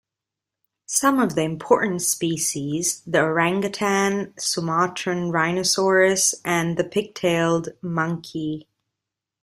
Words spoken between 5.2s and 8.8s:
rhinoceros, and the pigtailed monkey.